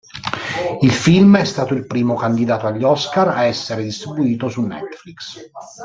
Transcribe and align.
Il 0.81 0.91
film 0.91 1.37
è 1.37 1.43
stato 1.45 1.75
il 1.75 1.85
primo 1.85 2.15
candidato 2.15 2.65
agli 2.65 2.81
Oscar 2.83 3.27
a 3.27 3.43
essere 3.43 3.83
distribuito 3.83 4.49
su 4.49 4.63
Netflix. 4.65 5.37